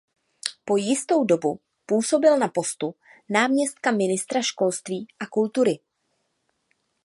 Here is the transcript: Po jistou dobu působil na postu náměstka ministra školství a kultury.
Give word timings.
Po 0.65 0.75
jistou 0.77 1.23
dobu 1.23 1.59
působil 1.85 2.37
na 2.37 2.47
postu 2.47 2.95
náměstka 3.29 3.91
ministra 3.91 4.41
školství 4.41 5.07
a 5.19 5.25
kultury. 5.25 5.79